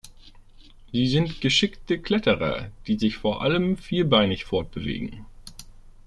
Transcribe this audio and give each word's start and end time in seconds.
Sie 0.91 1.05
sind 1.07 1.41
geschickte 1.41 1.99
Kletterer, 1.99 2.71
die 2.87 2.97
sich 2.97 3.17
vor 3.17 3.43
allem 3.43 3.77
vierbeinig 3.77 4.45
fortbewegen. 4.45 5.27